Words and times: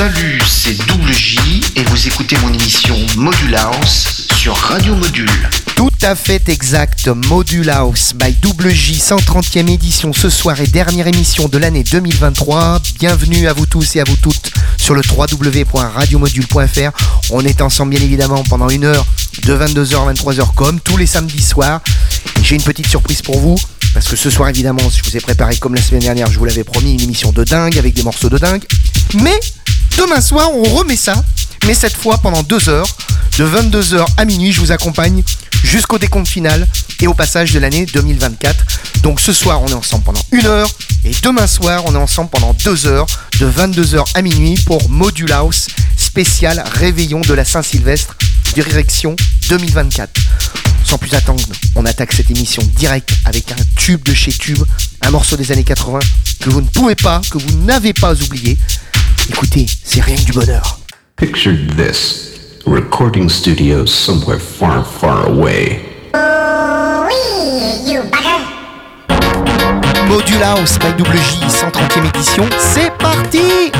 Salut, 0.00 0.40
c'est 0.48 0.86
Double 0.86 1.12
J 1.12 1.60
et 1.76 1.82
vous 1.82 2.08
écoutez 2.08 2.34
mon 2.38 2.50
émission 2.50 2.96
Module 3.18 3.54
House 3.54 4.28
sur 4.34 4.56
Radio 4.56 4.94
Module. 4.94 5.28
Tout 5.76 5.90
à 6.00 6.14
fait 6.14 6.48
exact, 6.48 7.08
Module 7.08 7.68
House 7.68 8.14
by 8.14 8.32
Double 8.40 8.70
J, 8.70 8.94
130e 8.94 9.68
édition 9.68 10.14
ce 10.14 10.30
soir 10.30 10.58
et 10.58 10.66
dernière 10.66 11.06
émission 11.06 11.48
de 11.48 11.58
l'année 11.58 11.84
2023. 11.84 12.80
Bienvenue 12.98 13.46
à 13.46 13.52
vous 13.52 13.66
tous 13.66 13.96
et 13.96 14.00
à 14.00 14.04
vous 14.04 14.16
toutes 14.16 14.52
sur 14.78 14.94
le 14.94 15.02
www.radiomodule.fr. 15.06 16.92
On 17.28 17.44
est 17.44 17.60
ensemble 17.60 17.94
bien 17.94 18.00
évidemment 18.00 18.42
pendant 18.44 18.70
une 18.70 18.86
heure 18.86 19.06
de 19.42 19.54
22h 19.54 20.08
à 20.08 20.14
23h 20.14 20.54
comme 20.54 20.80
tous 20.80 20.96
les 20.96 21.04
samedis 21.04 21.42
soirs. 21.42 21.82
J'ai 22.42 22.56
une 22.56 22.62
petite 22.62 22.88
surprise 22.88 23.20
pour 23.20 23.38
vous. 23.38 23.58
Parce 23.92 24.06
que 24.06 24.16
ce 24.16 24.30
soir, 24.30 24.48
évidemment, 24.48 24.88
je 24.88 25.02
vous 25.02 25.16
ai 25.16 25.20
préparé 25.20 25.56
comme 25.56 25.74
la 25.74 25.82
semaine 25.82 26.02
dernière, 26.02 26.30
je 26.30 26.38
vous 26.38 26.44
l'avais 26.44 26.62
promis, 26.62 26.94
une 26.94 27.00
émission 27.00 27.32
de 27.32 27.42
dingue 27.42 27.76
avec 27.76 27.92
des 27.92 28.04
morceaux 28.04 28.28
de 28.28 28.38
dingue. 28.38 28.62
Mais 29.14 29.38
demain 29.98 30.20
soir, 30.20 30.50
on 30.54 30.62
remet 30.62 30.96
ça. 30.96 31.24
Mais 31.66 31.74
cette 31.74 31.96
fois, 31.96 32.18
pendant 32.18 32.42
deux 32.42 32.68
heures, 32.68 32.86
de 33.38 33.44
22h 33.44 34.04
à 34.16 34.24
minuit, 34.24 34.52
je 34.52 34.60
vous 34.60 34.72
accompagne 34.72 35.22
jusqu'au 35.64 35.98
décompte 35.98 36.28
final 36.28 36.66
et 37.00 37.06
au 37.06 37.14
passage 37.14 37.52
de 37.52 37.58
l'année 37.58 37.86
2024. 37.86 38.64
Donc 39.02 39.20
ce 39.20 39.32
soir, 39.32 39.62
on 39.62 39.68
est 39.68 39.74
ensemble 39.74 40.04
pendant 40.04 40.20
une 40.32 40.46
heure. 40.46 40.70
Et 41.04 41.12
demain 41.22 41.46
soir, 41.46 41.82
on 41.86 41.94
est 41.94 41.98
ensemble 41.98 42.30
pendant 42.30 42.54
deux 42.64 42.86
heures, 42.86 43.06
de 43.40 43.50
22h 43.50 44.04
à 44.14 44.22
minuit, 44.22 44.56
pour 44.66 44.88
Module 44.90 45.32
House 45.32 45.66
spécial 45.96 46.62
réveillon 46.74 47.20
de 47.20 47.34
la 47.34 47.44
Saint-Sylvestre, 47.44 48.16
direction 48.54 49.16
2024. 49.48 50.10
Sans 50.84 50.98
plus 50.98 51.14
attendre, 51.14 51.44
on 51.76 51.84
attaque 51.86 52.12
cette 52.12 52.30
émission 52.30 52.62
direct 52.76 53.10
avec 53.24 53.52
un 53.52 53.56
tube 53.76 54.02
de 54.02 54.14
chez 54.14 54.32
Tube, 54.32 54.62
un 55.02 55.10
morceau 55.10 55.36
des 55.36 55.52
années 55.52 55.64
80 55.64 55.98
que 56.40 56.50
vous 56.50 56.60
ne 56.60 56.66
pouvez 56.66 56.94
pas, 56.94 57.20
que 57.30 57.38
vous 57.38 57.58
n'avez 57.58 57.92
pas 57.92 58.14
oublié. 58.14 58.56
Écoutez, 59.28 59.66
c'est 59.84 60.00
rien 60.00 60.16
que 60.16 60.22
du 60.22 60.32
bonheur. 60.32 60.78
Picture 61.16 61.54
this. 61.76 62.38
Recording 62.66 63.28
studio 63.28 63.84
somewhere 63.86 64.38
far, 64.38 64.84
far 64.84 65.26
away. 65.26 65.80
Module 70.08 70.42
House 70.42 70.78
by 70.78 70.92
WJ 70.98 71.40
130e 71.46 72.06
édition, 72.08 72.48
c'est 72.58 72.90
parti 72.98 73.70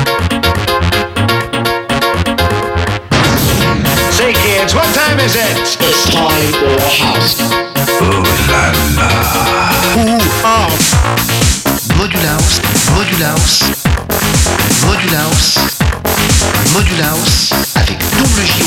Say 4.11 4.33
kids, 4.33 4.73
what 4.73 4.87
time 4.93 5.19
is 5.19 5.35
it? 5.35 5.57
It's 5.81 6.05
time 6.09 6.51
for 6.53 6.79
house. 7.03 7.37
Oh 8.01 8.23
la 8.49 8.71
la. 8.95 9.09
Module 11.97 12.25
House, 12.25 12.61
Module 12.95 13.23
House, 13.23 13.83
Module 14.85 15.15
House, 15.15 15.59
Module 16.73 17.01
House 17.01 17.51
avec 17.75 17.97
Double 18.17 18.45
J. 18.45 18.63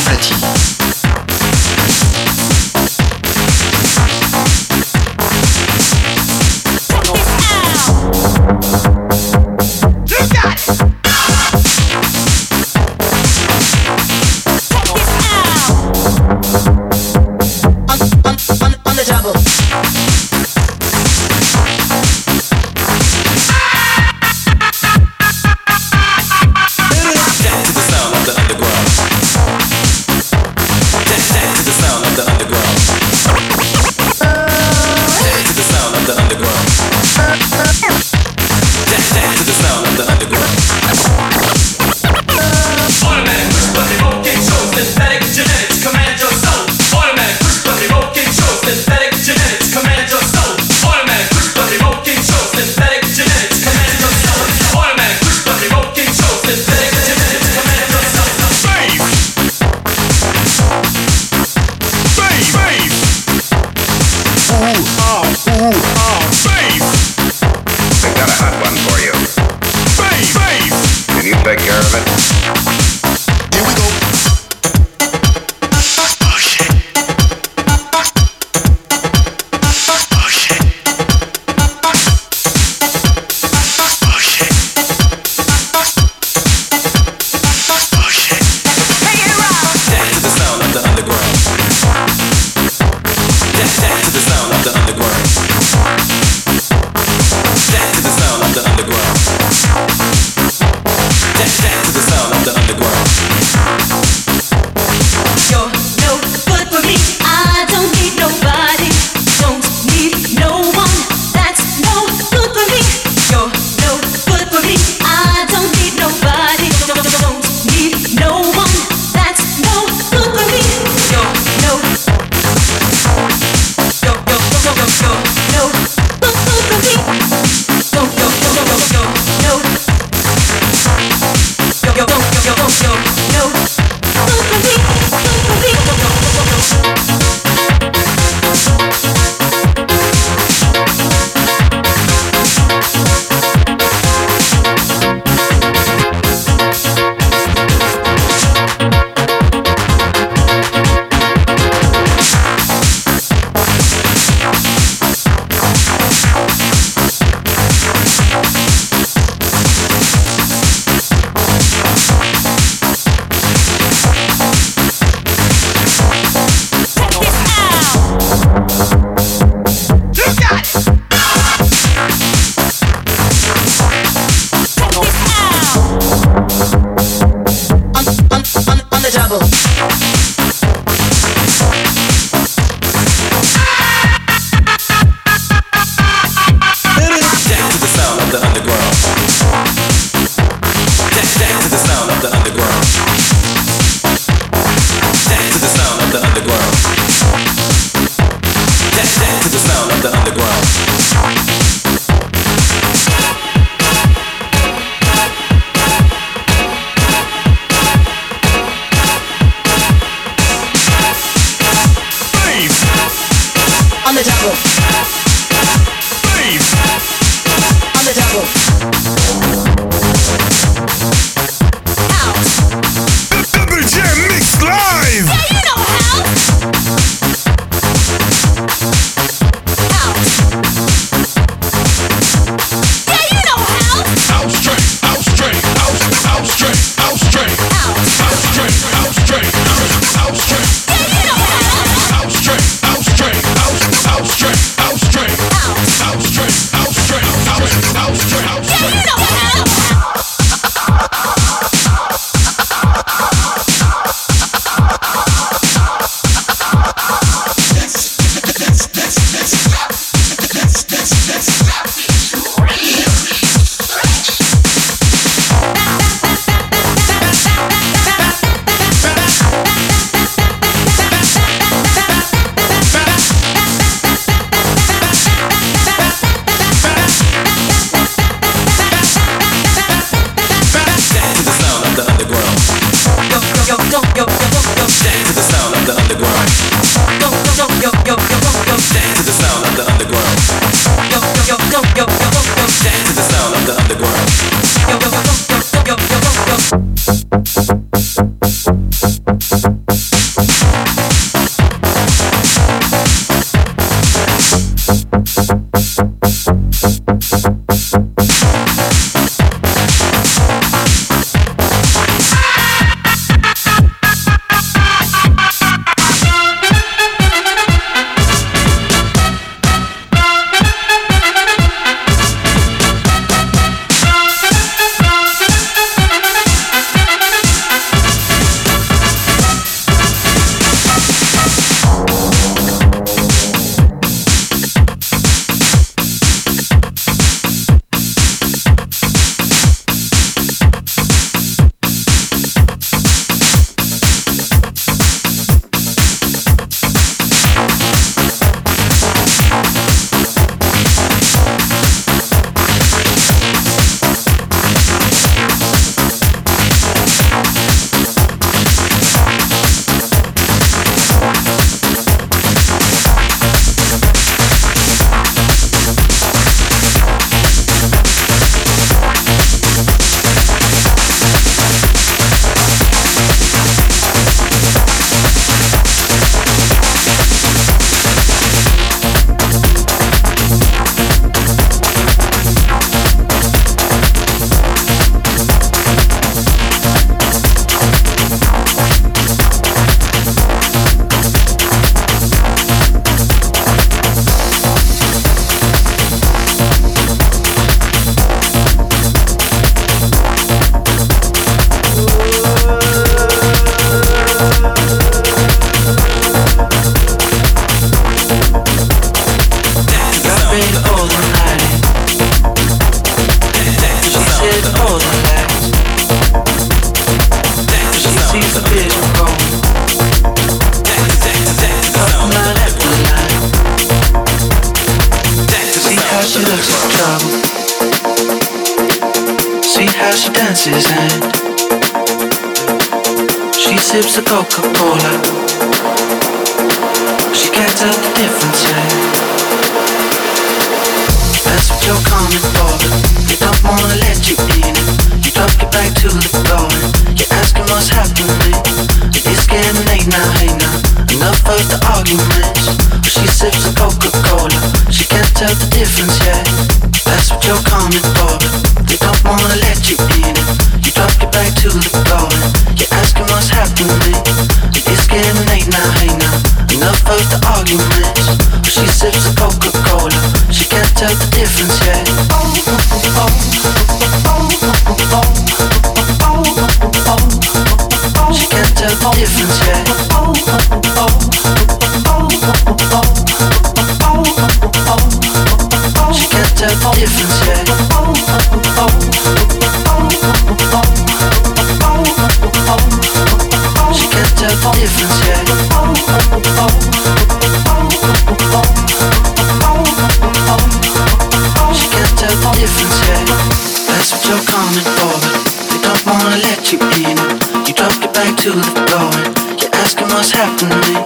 to 508.45 508.53
the 508.53 508.85
going. 508.93 509.25
You're 509.57 509.73
asking 509.73 510.05
what's 510.13 510.29
happening. 510.29 511.01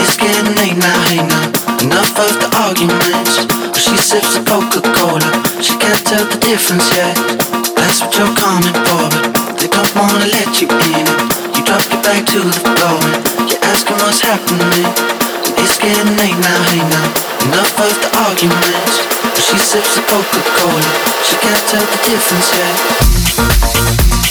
It's 0.00 0.16
getting 0.16 0.56
late 0.56 0.72
now, 0.80 0.98
hey 1.12 1.20
now. 1.20 1.52
Enough 1.84 2.16
of 2.16 2.32
the 2.40 2.48
arguments. 2.64 3.44
Well, 3.44 3.76
she 3.76 3.92
sips 4.00 4.40
a 4.40 4.42
Coca 4.48 4.80
Cola. 4.80 5.20
She 5.60 5.76
can't 5.76 6.00
tell 6.00 6.24
the 6.24 6.40
difference 6.40 6.88
yet. 6.96 7.12
That's 7.76 8.00
what 8.00 8.16
you're 8.16 8.32
coming 8.40 8.72
for, 8.88 9.04
but 9.52 9.60
they 9.60 9.68
don't 9.68 9.92
wanna 10.00 10.24
let 10.32 10.48
you 10.64 10.68
in. 10.96 11.04
You 11.52 11.60
dropped 11.60 11.92
it 11.92 12.00
back 12.00 12.24
to 12.32 12.40
the 12.40 12.56
floor. 12.64 13.00
You're 13.52 13.60
asking 13.68 14.00
what's 14.00 14.24
happening. 14.24 14.88
It's 15.60 15.76
getting 15.76 16.16
late 16.16 16.40
now, 16.40 16.60
hey 16.72 16.80
now. 16.88 17.08
Enough 17.52 17.84
of 17.84 17.92
the 18.00 18.08
arguments. 18.16 18.96
Well, 19.20 19.44
she 19.44 19.60
sips 19.60 20.00
a 20.00 20.02
Coca 20.08 20.40
Cola. 20.56 20.88
She 21.20 21.36
can't 21.36 21.64
tell 21.68 21.84
the 21.84 22.00
difference 22.00 22.48
yet. 22.56 24.21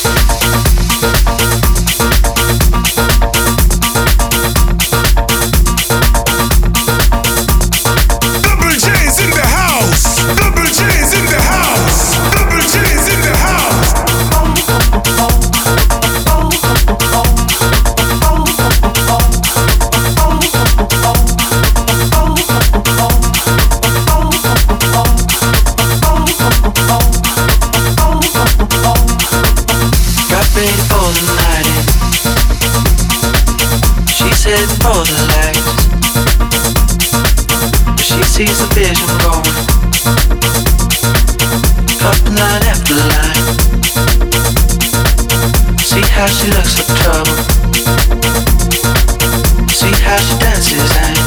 she 50.22 50.38
dances 50.38 50.92
and 50.98 51.18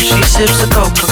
she 0.00 0.22
sips 0.22 0.60
the 0.60 0.68
coke. 0.72 1.09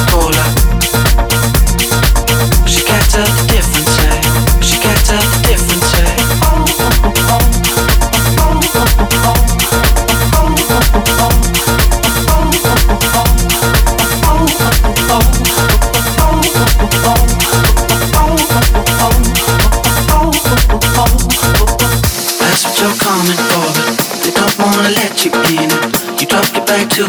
to. 26.98 27.04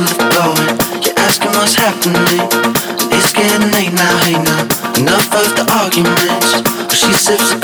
You're 1.02 1.18
asking 1.18 1.52
what's 1.58 1.74
happening. 1.74 2.46
It's 3.10 3.34
getting 3.34 3.72
late 3.72 3.92
now, 3.94 4.18
hey 4.24 4.38
now. 4.38 4.62
Enough 5.02 5.34
of 5.34 5.50
the 5.58 5.66
arguments. 5.82 6.62
She 6.94 7.12
sips 7.14 7.59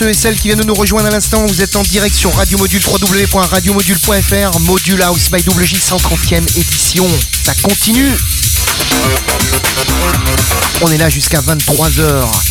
ceux 0.00 0.08
et 0.08 0.14
celles 0.14 0.36
qui 0.36 0.48
viennent 0.48 0.60
de 0.60 0.64
nous 0.64 0.72
rejoindre 0.72 1.08
à 1.08 1.10
l'instant. 1.10 1.44
Vous 1.46 1.60
êtes 1.60 1.76
en 1.76 1.82
direct 1.82 2.16
sur 2.16 2.34
Radio 2.34 2.56
Module 2.56 2.80
www.radiomodule.fr. 2.82 4.60
Module 4.60 5.02
House 5.02 5.30
by 5.30 5.42
WJ 5.46 5.74
130e 5.74 6.58
édition. 6.58 7.06
Ça 7.44 7.52
continue. 7.62 8.16
On 10.80 10.90
est 10.90 10.96
là 10.96 11.10
jusqu'à 11.10 11.40
23h. 11.40 12.49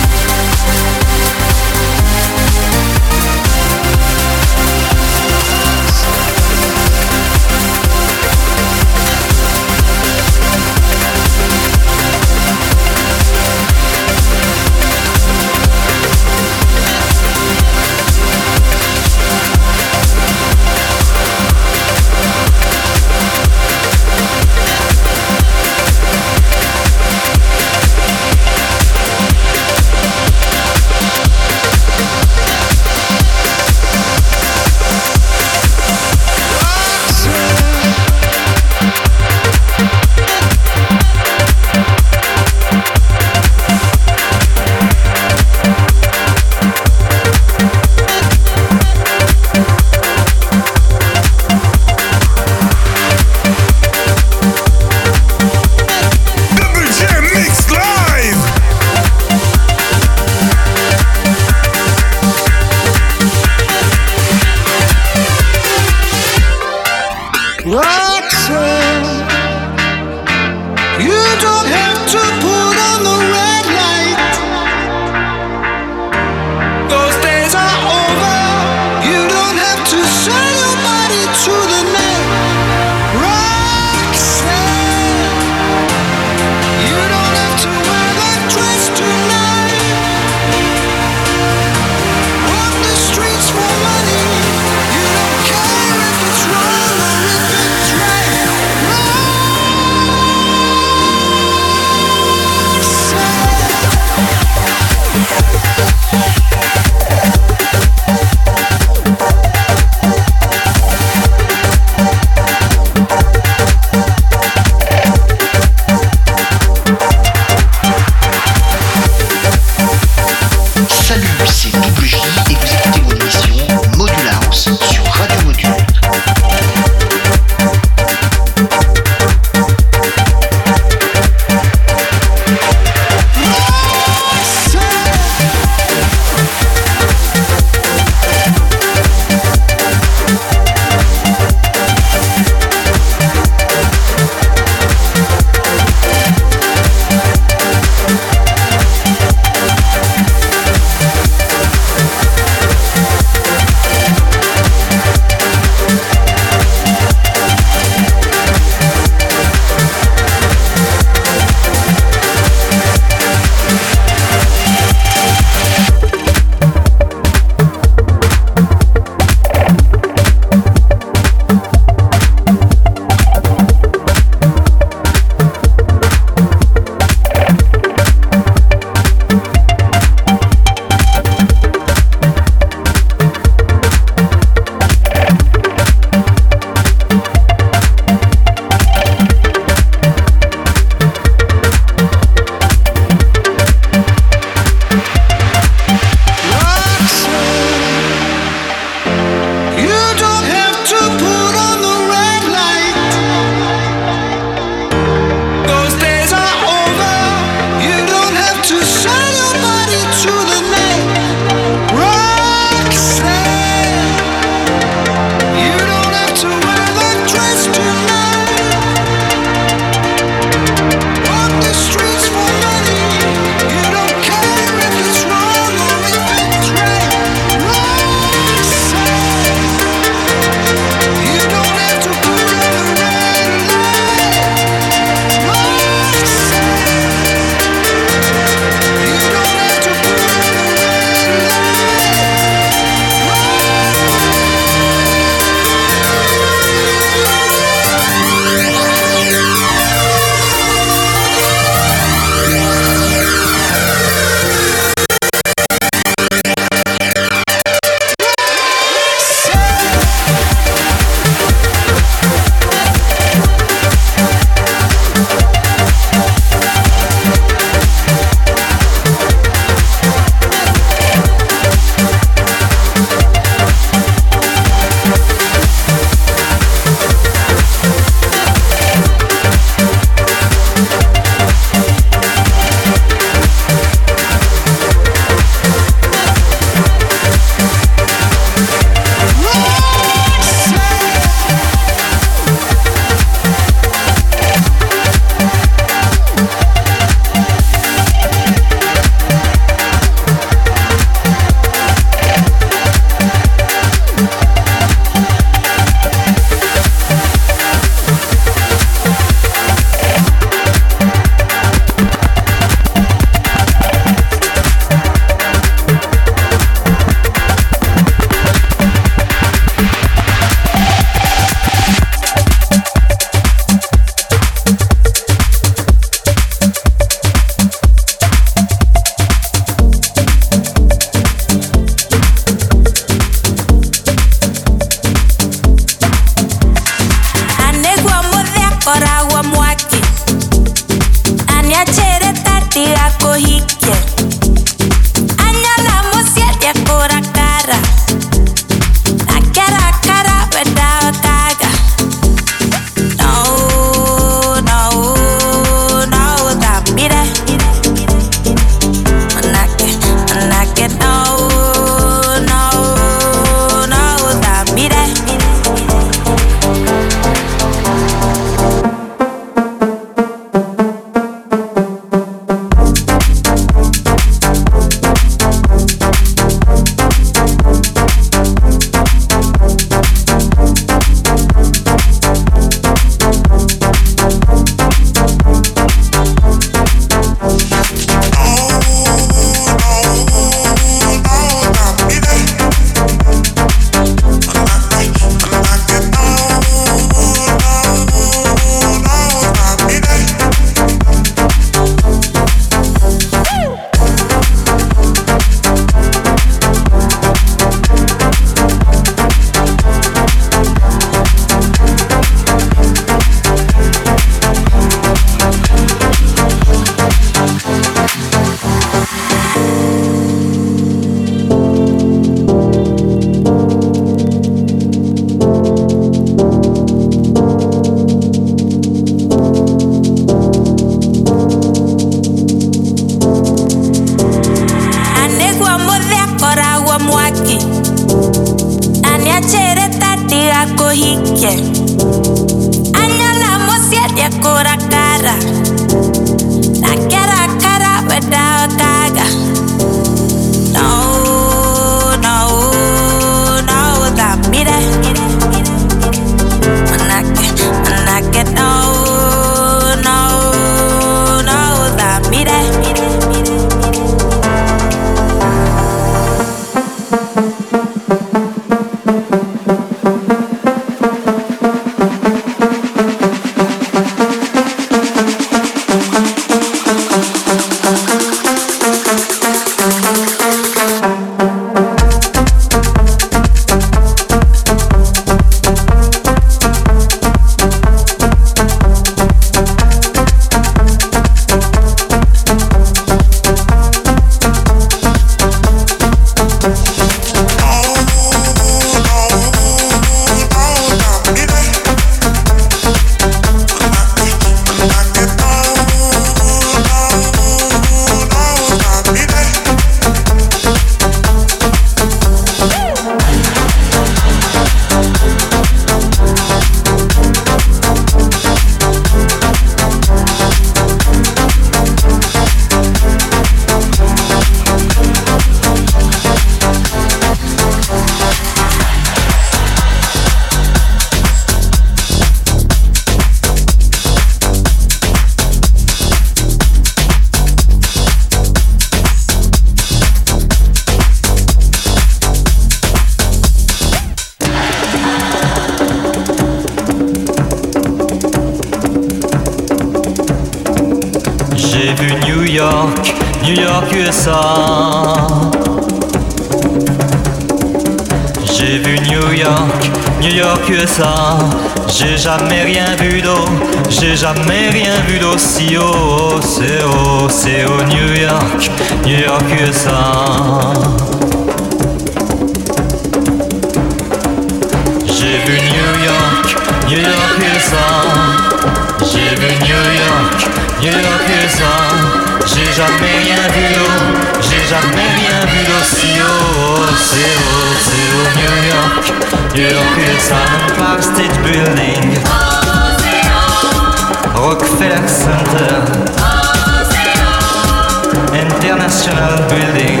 National 598.96 599.36
Building. 599.50 600.00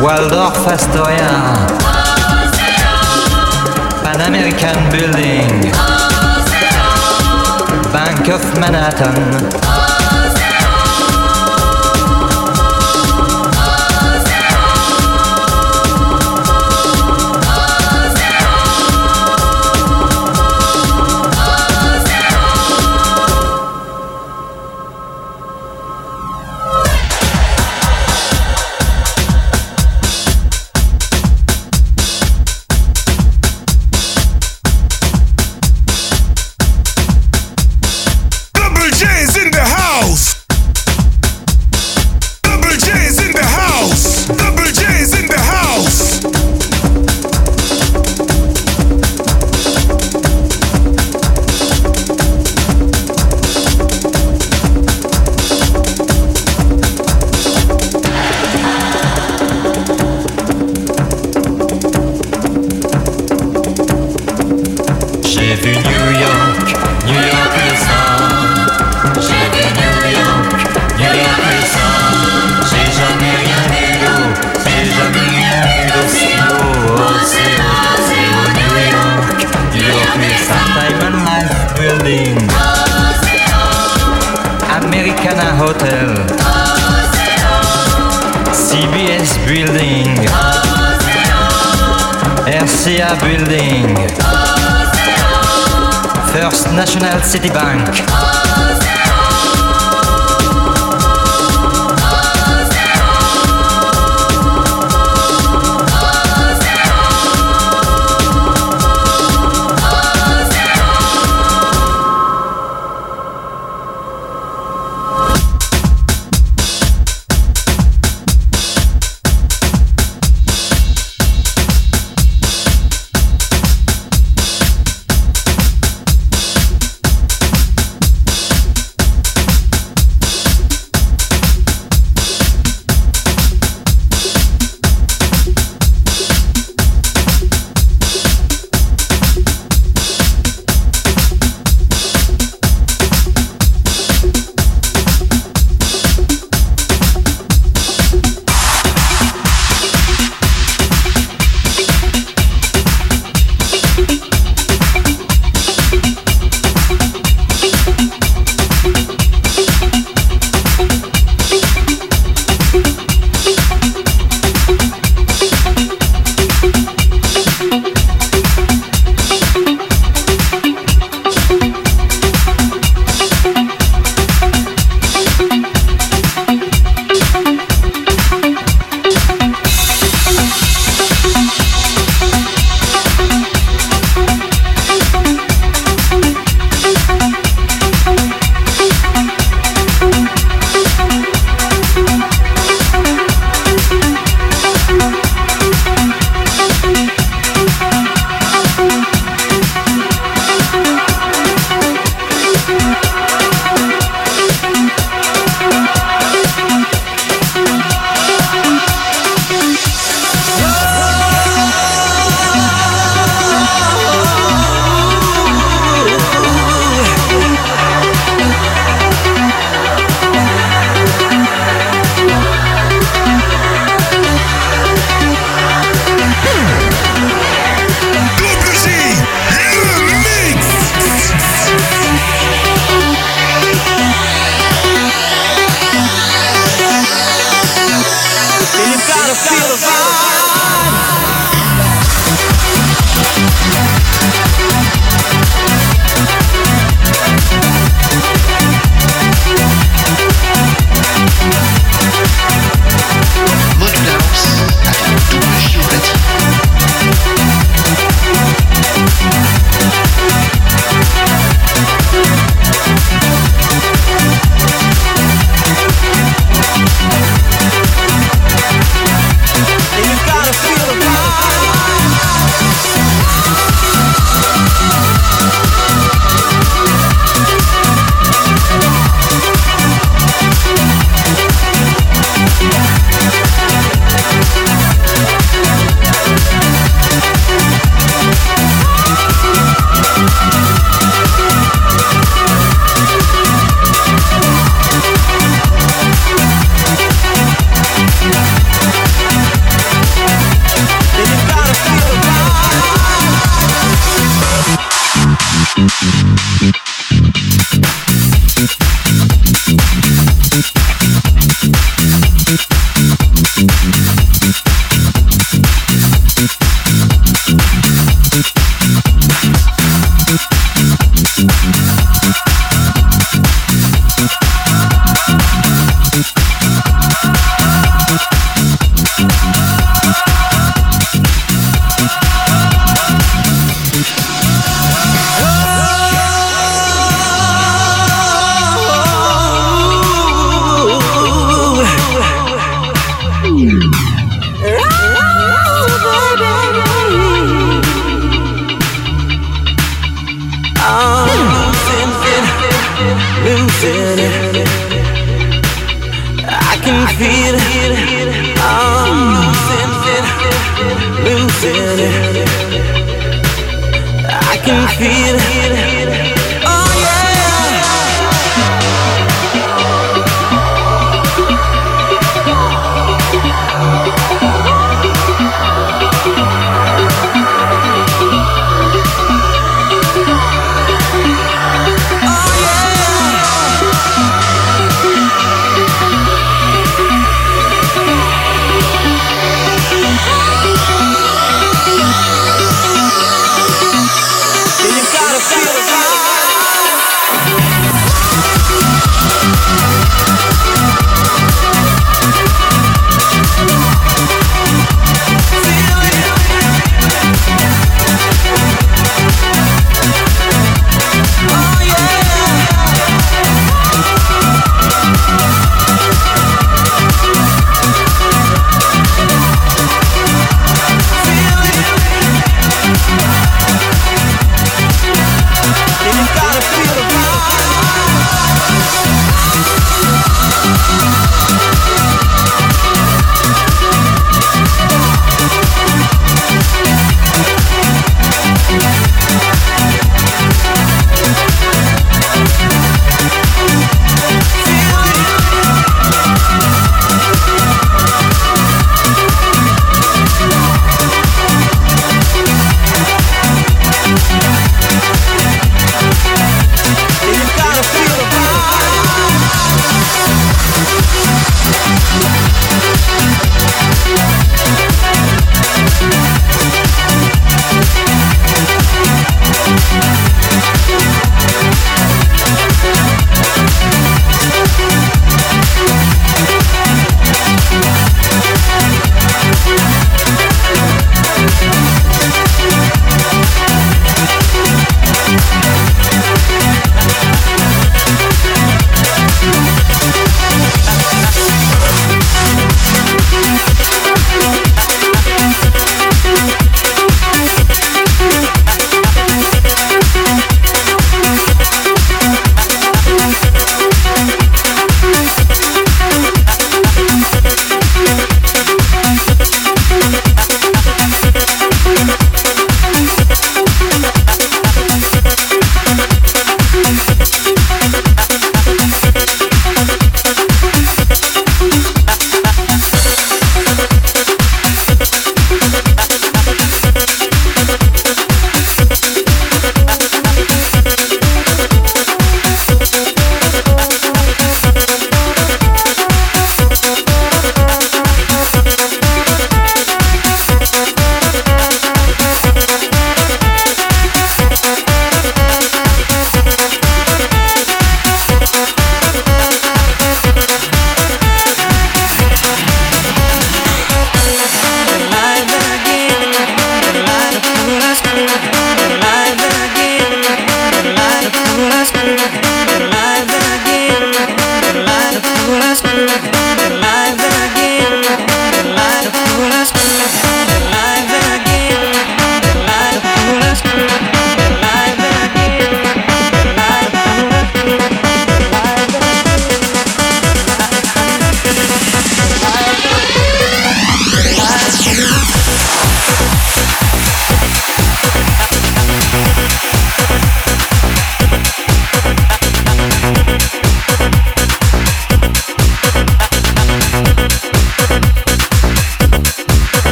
Waldorf 0.00 0.68
Astoria. 0.68 1.66
Pan 4.04 4.20
American 4.20 4.78
Building. 4.92 5.72
Bank 7.92 8.28
of 8.28 8.42
Manhattan. 8.60 9.79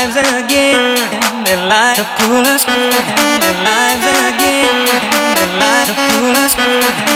Lives 0.00 0.16
again. 0.16 0.96
Their 1.44 1.60
lives 1.68 1.98
the 1.98 2.08
coolest 2.18 2.68
in 2.68 2.90
their 3.40 3.56
lives 3.68 4.06
again. 4.32 4.86
The 5.36 5.94
coolest 6.12 6.58
in 6.58 7.09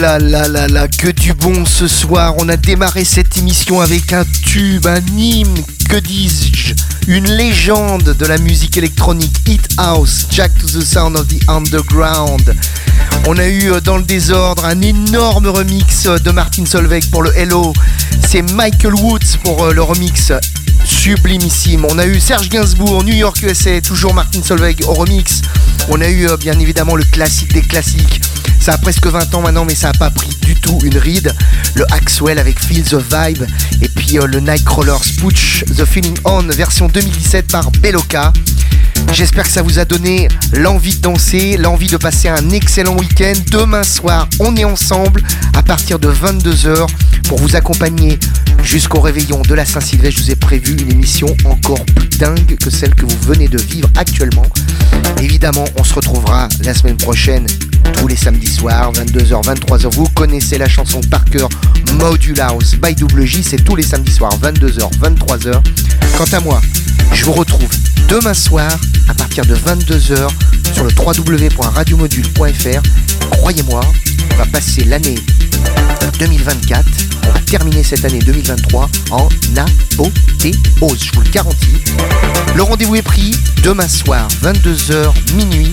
là 0.00 0.18
là 0.18 0.48
là 0.48 0.66
là, 0.66 0.88
que 0.88 1.08
du 1.08 1.34
bon 1.34 1.66
ce 1.66 1.86
soir. 1.86 2.34
On 2.38 2.48
a 2.48 2.56
démarré 2.56 3.04
cette 3.04 3.36
émission 3.36 3.80
avec 3.80 4.14
un 4.14 4.24
tube, 4.42 4.86
un 4.86 5.00
hymne, 5.14 5.62
que 5.90 5.96
dis-je 5.96 6.74
Une 7.06 7.26
légende 7.26 8.16
de 8.18 8.26
la 8.26 8.38
musique 8.38 8.78
électronique, 8.78 9.36
Hit 9.46 9.68
House, 9.76 10.26
Jack 10.30 10.56
to 10.58 10.66
the 10.66 10.82
Sound 10.82 11.16
of 11.16 11.28
the 11.28 11.46
Underground. 11.48 12.54
On 13.26 13.36
a 13.36 13.46
eu 13.46 13.72
euh, 13.72 13.80
dans 13.80 13.98
le 13.98 14.02
désordre 14.02 14.64
un 14.64 14.80
énorme 14.80 15.48
remix 15.48 16.06
euh, 16.06 16.18
de 16.18 16.30
Martin 16.30 16.64
Solveig 16.64 17.02
pour 17.10 17.22
le 17.22 17.36
Hello. 17.36 17.74
C'est 18.26 18.42
Michael 18.42 18.94
Woods 18.94 19.36
pour 19.44 19.64
euh, 19.64 19.74
le 19.74 19.82
remix 19.82 20.32
sublimissime. 20.84 21.84
On 21.90 21.98
a 21.98 22.06
eu 22.06 22.20
Serge 22.20 22.48
Gainsbourg, 22.48 23.04
New 23.04 23.14
York 23.14 23.42
USA, 23.42 23.80
toujours 23.82 24.14
Martin 24.14 24.42
Solveig 24.42 24.76
au 24.86 24.94
remix. 24.94 25.42
On 25.92 26.00
a 26.00 26.08
eu 26.08 26.28
euh, 26.28 26.36
bien 26.36 26.56
évidemment 26.60 26.94
le 26.94 27.02
classique 27.02 27.52
des 27.52 27.62
classiques. 27.62 28.22
Ça 28.60 28.74
a 28.74 28.78
presque 28.78 29.06
20 29.06 29.34
ans 29.34 29.40
maintenant, 29.42 29.64
mais 29.64 29.74
ça 29.74 29.88
n'a 29.88 29.94
pas 29.94 30.10
pris 30.10 30.30
du 30.42 30.54
tout 30.54 30.78
une 30.84 30.96
ride. 30.96 31.34
Le 31.74 31.84
Axwell 31.92 32.38
avec 32.38 32.60
Feel 32.60 32.84
the 32.84 32.94
Vibe. 32.94 33.44
Et 33.82 33.88
puis 33.88 34.18
euh, 34.18 34.26
le 34.26 34.38
Nightcrawler 34.38 34.98
Putsch 35.18 35.64
The 35.76 35.84
Feeling 35.84 36.16
On, 36.24 36.42
version 36.42 36.86
2017 36.86 37.50
par 37.50 37.72
Beloka. 37.72 38.32
J'espère 39.12 39.44
que 39.44 39.50
ça 39.50 39.62
vous 39.62 39.80
a 39.80 39.84
donné 39.84 40.28
l'envie 40.52 40.94
de 40.94 41.00
danser, 41.00 41.56
l'envie 41.56 41.88
de 41.88 41.96
passer 41.96 42.28
un 42.28 42.50
excellent 42.50 42.96
week-end. 42.96 43.32
Demain 43.50 43.82
soir, 43.82 44.28
on 44.38 44.54
est 44.54 44.64
ensemble 44.64 45.24
à 45.54 45.62
partir 45.64 45.98
de 45.98 46.08
22h 46.08 46.86
pour 47.26 47.38
vous 47.40 47.56
accompagner 47.56 48.16
jusqu'au 48.62 49.00
réveillon 49.00 49.42
de 49.42 49.54
la 49.54 49.64
Saint-Sylvestre. 49.64 50.20
Je 50.20 50.24
vous 50.24 50.30
ai 50.30 50.36
prévu 50.36 50.76
une 50.78 50.92
émission 50.92 51.26
encore 51.44 51.84
plus 51.86 52.08
dingue 52.10 52.56
que 52.56 52.70
celle 52.70 52.94
que 52.94 53.06
vous 53.06 53.18
venez 53.22 53.48
de 53.48 53.58
vivre 53.58 53.88
actuellement. 53.96 54.46
Évidemment, 55.20 55.64
on 55.78 55.84
se 55.84 55.94
retrouvera 55.94 56.48
la 56.62 56.74
semaine 56.74 56.96
prochaine 56.96 57.46
tous 57.94 58.08
les 58.08 58.16
samedis 58.16 58.46
soirs, 58.46 58.92
22h, 58.92 59.44
23h. 59.44 59.90
Vous 59.90 60.08
connaissez 60.14 60.58
la 60.58 60.68
chanson 60.68 61.00
par 61.10 61.24
cœur 61.24 61.48
Module 61.94 62.40
House 62.40 62.74
by 62.74 62.94
Double 62.94 63.24
J, 63.24 63.42
c'est 63.42 63.62
tous 63.62 63.76
les 63.76 63.82
samedis 63.82 64.12
soirs, 64.12 64.32
22h, 64.42 64.90
23h. 64.98 65.60
Quant 66.16 66.36
à 66.36 66.40
moi, 66.40 66.60
je 67.12 67.24
vous 67.24 67.32
retrouve 67.32 67.68
demain 68.08 68.34
soir 68.34 68.70
à 69.08 69.14
partir 69.14 69.44
de 69.44 69.54
22h 69.54 70.28
sur 70.72 70.84
le 70.84 70.90
www.radiomodule.fr. 70.96 72.82
Croyez-moi, 73.30 73.80
on 74.32 74.36
va 74.36 74.46
passer 74.46 74.84
l'année 74.84 75.16
2024, 76.18 76.84
on 77.28 77.32
va 77.32 77.40
terminer 77.40 77.82
cette 77.82 78.04
année 78.04 78.18
2023 78.18 78.88
en 79.10 79.28
apothéose, 79.56 81.04
je 81.04 81.12
vous 81.12 81.22
le 81.22 81.30
garantis. 81.30 81.82
Le 82.54 82.62
rendez-vous 82.62 82.96
est 82.96 83.02
pris 83.02 83.34
demain 83.62 83.88
soir, 83.88 84.28
22h 84.90 85.34
minuit. 85.34 85.72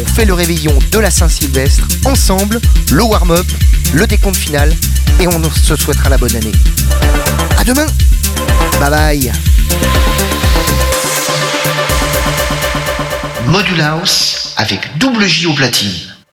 On 0.00 0.06
fait 0.06 0.24
le 0.24 0.34
réveillon 0.34 0.78
de 0.92 0.98
la 0.98 1.10
Saint-Sylvestre 1.10 1.86
ensemble, 2.04 2.60
le 2.90 3.02
warm-up, 3.02 3.46
le 3.92 4.06
décompte 4.06 4.36
final 4.36 4.74
et 5.18 5.26
on 5.26 5.50
se 5.50 5.76
souhaitera 5.76 6.10
la 6.10 6.18
bonne 6.18 6.34
année. 6.36 6.52
À 7.58 7.64
demain. 7.64 7.86
Bye 8.78 8.90
bye. 8.90 9.32
Module 13.46 13.80
House 13.80 14.54
avec 14.56 14.96
double 14.98 15.26
J 15.26 15.46
au 15.46 15.54
platine. 15.54 16.09